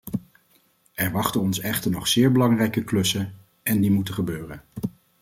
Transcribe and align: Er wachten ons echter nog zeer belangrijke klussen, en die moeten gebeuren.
Er 0.93 1.11
wachten 1.11 1.41
ons 1.41 1.59
echter 1.59 1.91
nog 1.91 2.07
zeer 2.07 2.31
belangrijke 2.31 2.83
klussen, 2.83 3.33
en 3.63 3.81
die 3.81 3.91
moeten 3.91 4.13
gebeuren. 4.13 4.63